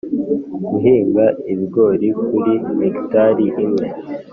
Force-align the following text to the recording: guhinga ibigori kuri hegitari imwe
guhinga 0.69 1.25
ibigori 1.51 2.09
kuri 2.27 2.53
hegitari 2.77 3.45
imwe 3.63 3.87